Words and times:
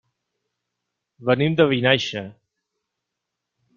Venim 1.31 1.57
de 1.61 1.67
Vinaixa. 1.73 2.25